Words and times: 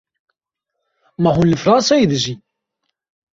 Ma 1.21 1.29
hûn 1.35 1.47
li 1.51 1.57
Fransayê 1.63 2.05
dijîn? 2.11 2.39